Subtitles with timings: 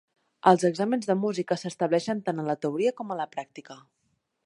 [0.51, 3.83] Els exàmens de música s'estableixen tant en la teoria com a la pràctica.